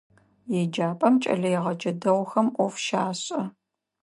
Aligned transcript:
Еджапӏэм 0.59 1.15
кӏэлэегъэджэ 1.21 1.91
дэгъухэм 2.01 2.47
ӏоф 2.55 2.75
щашӏэ. 2.85 3.41